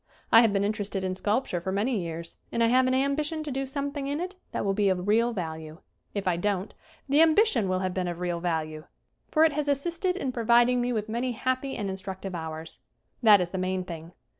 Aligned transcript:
I 0.31 0.41
have 0.41 0.51
been 0.51 0.63
interested 0.63 1.03
in 1.03 1.13
sculpture 1.13 1.61
for 1.61 1.71
many 1.71 1.99
years, 1.99 2.35
and 2.51 2.63
I 2.63 2.67
have 2.69 2.87
an 2.87 2.95
ambi 2.95 3.23
tion 3.23 3.43
to 3.43 3.51
do 3.51 3.67
something 3.67 4.07
in 4.07 4.19
it 4.19 4.33
that 4.51 4.65
will 4.65 4.73
be 4.73 4.89
of 4.89 5.07
real 5.07 5.31
value. 5.31 5.77
If 6.15 6.27
I 6.27 6.37
don't, 6.37 6.73
the 7.07 7.21
ambition 7.21 7.69
will 7.69 7.81
have 7.81 7.93
been 7.93 8.07
of 8.07 8.19
real 8.19 8.39
value, 8.39 8.85
for 9.29 9.43
it 9.43 9.51
has 9.53 9.67
assisted 9.67 10.15
in 10.15 10.31
providing 10.31 10.79
I 10.79 10.89
J 10.89 10.91
* 10.93 10.93
5: 10.93 10.93
SCREEN 10.93 10.93
ACTING 10.93 10.93
127 10.93 10.93
me 10.93 10.93
with 10.93 11.09
many 11.09 11.31
happy 11.73 11.77
and 11.77 11.89
instructive 11.91 12.33
hours. 12.33 12.79
That 13.21 13.41
is 13.41 13.51
the 13.51 13.59
main 13.59 13.83
thing. 13.83 14.13